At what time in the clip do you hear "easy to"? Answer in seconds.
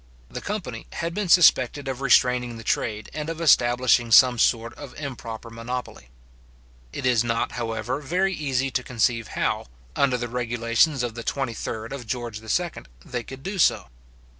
8.33-8.81